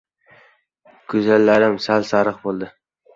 [1.13, 2.71] G‘o‘zalarim sal-sariq bo‘ldi.